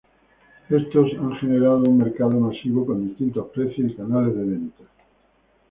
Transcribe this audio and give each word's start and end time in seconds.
Estos 0.67 1.11
han 1.19 1.35
generado 1.35 1.83
un 1.87 1.99
mercado 1.99 2.39
masivo 2.39 2.83
con 2.87 3.07
distintos 3.07 3.49
precios 3.53 3.91
y 3.91 3.93
canales 3.93 4.35
de 4.35 4.43
ventas. 4.45 4.87